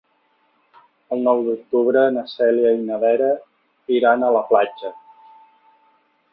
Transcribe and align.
El 1.15 1.21
nou 1.27 1.41
d'octubre 1.47 2.03
na 2.17 2.23
Cèlia 2.33 2.73
i 2.79 2.81
na 2.89 2.99
Vera 3.05 3.29
iran 3.99 4.25
a 4.25 4.33
la 4.39 4.45
platja. 4.53 4.95